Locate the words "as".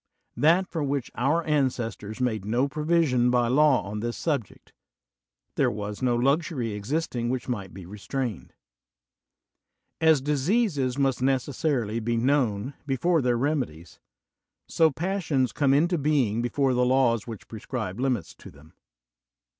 10.01-10.19